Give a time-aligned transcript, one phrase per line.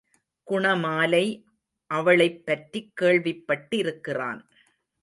[0.47, 1.25] Gunamalai
[1.91, 4.41] அவளைப்பற்றிக் கேள்விப்பட்டிருக்கிறான்.